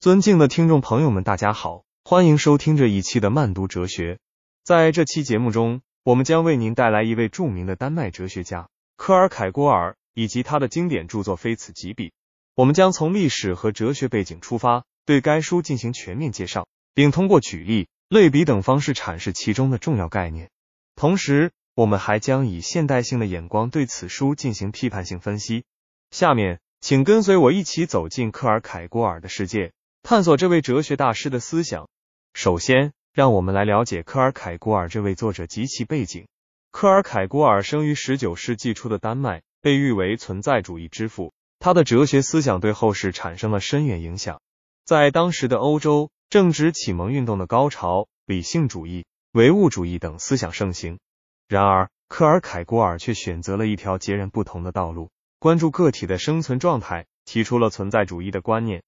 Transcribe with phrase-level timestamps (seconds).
[0.00, 4.18] 尊敬的听众朋友们，大家好，欢迎收听这一期的慢读哲学。
[4.64, 12.06] 在这期节目中，我们将为您带来一位著名的丹麦哲学家科尔凯郭尔以及他的经典著作《非此即彼》。
[12.54, 20.48] 我们将从历史和哲学背景出发，对该书进行全面介绍，并通过举例、类比等方式阐释其中的重要概念。
[20.96, 25.64] 同时，我们还将以现代性的眼光对此书进行批判性分析。
[26.10, 29.72] 下面，请跟随我一起走进科尔凯郭尔的世界。
[30.02, 31.88] 探索这位哲学大师的思想。
[32.34, 36.26] 首先，让我们来了解科尔凯郭尔这位作者及其背景。
[36.70, 41.32] 科尔凯郭尔生于十九世纪初的丹麦，被誉为存在主义之父。
[41.58, 44.40] 他的哲学思想对后世产生了深远影响。
[44.84, 50.98] 在当时的欧洲，正值启蒙运动的高潮，理性主义、唯物主义等思想盛行。
[51.46, 58.82] 然而，科尔凯郭尔却选择了一条截然不同的道路，关注个体的生存状态，提出了存在主义的观念。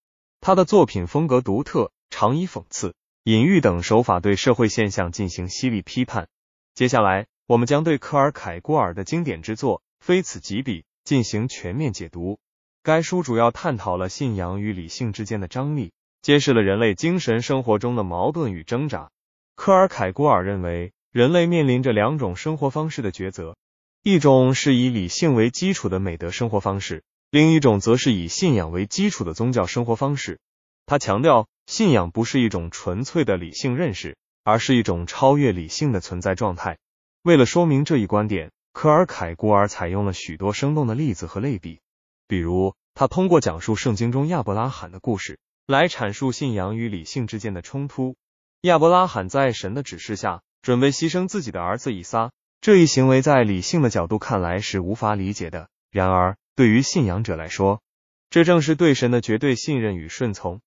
[0.44, 6.26] 他的作品风格独特，常以讽刺、隐喻等手法对社会现象进行犀利批判。
[6.74, 12.40] 接下来，我们将对科尔凯郭尔的经典之作《非此即彼》进行全面解读。
[12.82, 19.12] 该书主要探讨了信仰与理性之间的张力，揭示了人类精神生活中的矛盾与挣扎。
[19.54, 23.56] 科尔凯郭尔认为，人类面临着两种生活方式的抉择，
[24.02, 27.04] 一种是以理性为基础的美德生活方式。
[27.32, 30.38] 另一种则是以信仰为基础的宗教生活方式。
[30.84, 36.76] 他强调，信仰不是一种纯粹的理性认识，而是一种超越理性的存在状态。
[37.22, 41.80] 为了说明这一观点，科尔凯郭尔采用了许多生动的例子和类比。
[42.28, 48.14] 比如，他通过讲述圣经中亚伯拉罕的故事，来阐述信仰与理性之间的冲突。
[48.60, 55.70] 亚伯拉罕在神的指示下，准备牺牲自己的儿子以撒，这一行为在理性的角度看来是无法理解的。
[55.90, 57.82] 然而，对于信仰者来说，
[58.30, 60.60] 这正是对神的绝对信任与顺从。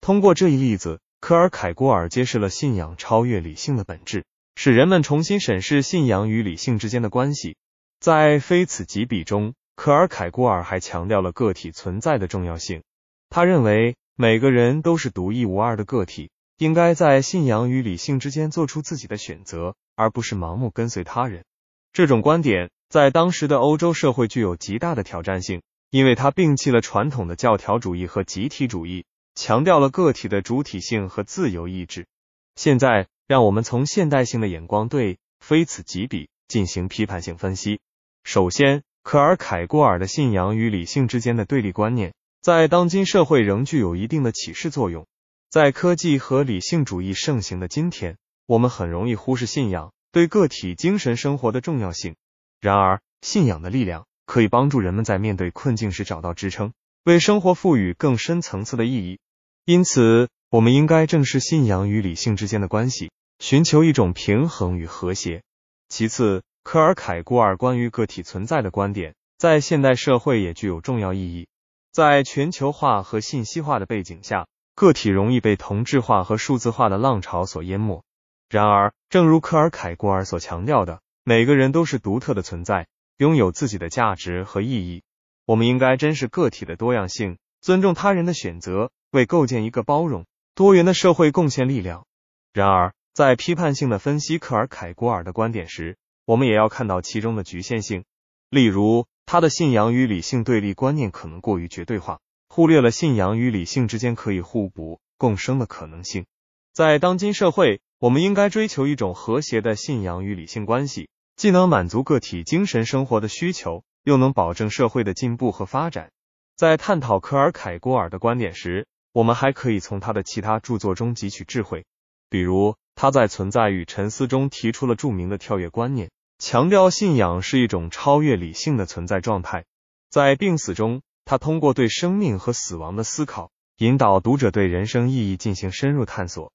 [0.00, 4.24] 通过这一例子，科尔凯郭尔揭示了信仰超越理性的本质，
[4.56, 7.56] 使人们重新审视信仰与理性之间的关系。
[8.00, 12.82] 在《非此即彼》中，科尔凯郭尔还强调了个体存在的重要性。
[13.28, 21.44] 他认为每个人都是独一无二的个体，应该在信仰与理性之间做出自己的选择，而不是盲目跟随他人。
[21.92, 22.70] 这种观点。
[22.92, 32.06] 在当时的欧洲社会具有极大的挑战性，因为它摒弃了传统的教条主义和集体主义，强调了个体的主体性和自由意志。
[32.54, 37.80] 现在，让我们从现代性的眼光对“非此即彼”进行批判性分析。
[38.24, 45.06] 首先，可尔凯郭尔的信仰与理性之间的对立观念，在当今社会仍具有一定的启示作用。
[45.48, 52.16] 在科技和理性主义盛行的今天，我们很容易忽视信仰对个体精神生活的重要性。
[52.62, 59.18] 然而，信仰的力量可以帮助人们在面对困境时找到支撑，为生活赋予更深层次的意义。
[59.64, 65.42] 因此，我们应该正视信仰与理性之间的关系，寻求一种平衡与和谐。
[65.88, 71.48] 其次，科尔凯郭尔关于个体存在的观点，在现代社会也具有重要意义。
[71.90, 74.46] 在全球化和信息化的背景下，
[74.76, 78.04] 个体容易被同质化和数字化的浪潮所淹没。
[78.48, 85.04] 然而，正如科尔凯郭尔所强调的，每个人都是独特的存在，拥有自己的价值和意义。
[85.46, 92.06] 我们应该珍视个体的多样性，尊重他人的选择，为构建一个包容、多元的社会贡献力量。
[92.52, 98.04] 然而，在批判性的分析克尔凯郭尔的观点时，我们也要看到其中的局限性。
[98.50, 102.18] 例如，他的信仰与理性对立观念可能过于绝对化，
[102.48, 106.26] 忽略了信仰与理性之间可以互补共生的可能性。
[106.72, 116.10] 在当今社会，我们应该追求一种和谐的信仰与理性关系，既能满足个体精神生活的需求，又能保证社会的进步和发展。
[116.56, 121.84] 在探讨科尔凯郭尔的观点时，我们还可以从他的其他著作中汲取智慧。
[122.28, 129.64] 比如，他在《存在与沉思》中提出了著名的跳跃观念，强调信仰是一种超越理性的存在状态。
[130.10, 136.52] 在《病死》中，他通过对生命和死亡的思考，引导读者对人生意义进行深入探索。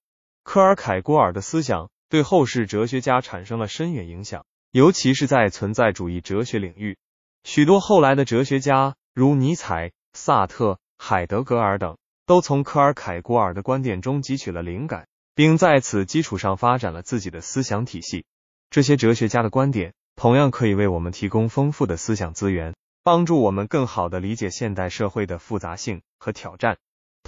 [0.48, 6.96] 科尔凯郭尔的思想对后世哲学家产生了深远影响，尤其是在存在主义哲学领域。
[7.44, 18.24] 许多后来的哲学家，如尼采、萨特、海德格尔等，都从科尔凯郭尔的观点中汲取了灵感，并在此基础上发展了自己的思想体系。
[18.70, 26.78] 这些哲学家的观点同样可以为我们提供丰富的思想资源，帮助我们更好的理解现代社会的复杂性和挑战。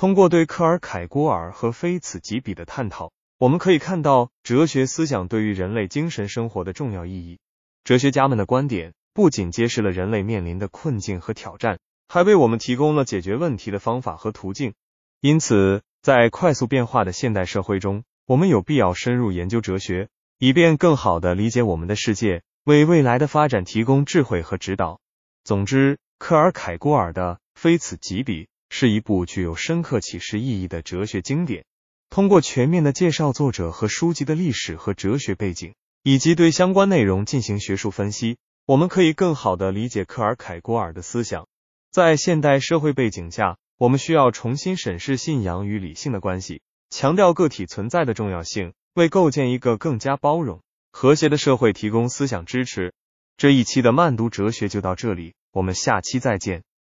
[0.00, 7.38] 通过对科尔凯郭尔和非此即彼的探讨，我们可以看到哲学思想对于人类精神生活的重要意义。
[7.84, 14.72] 哲学家们的观点不仅揭示了人类面临的困境和挑战，还为我们提供了解决问题的方法和途径。
[15.20, 20.08] 因此，在快速变化的现代社会中，我们有必要深入研究哲学，
[20.38, 24.98] 以便更好地理解我们的世界，为未来的发展提供智慧和指导。
[25.44, 31.66] 总之，克尔凯郭尔的《非此即彼》是一部具有深刻启示意义的哲学经典。
[32.08, 41.46] 通过全面的介绍作者和书籍的历史和哲学背景，以及对相关内容进行学术分析，我们可以更好的理解克尔凯郭尔的思想。
[41.92, 50.62] 在现代社会背景下，我们需要重新审视信仰与理性的关系，强调个体存在的重要性，为构建一个更加包容、
[50.92, 52.92] 和谐的社会提供思想支持。
[53.36, 56.62] 这一期的慢读哲学就到这里，我们下期再见。